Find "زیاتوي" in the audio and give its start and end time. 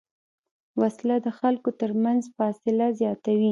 2.99-3.49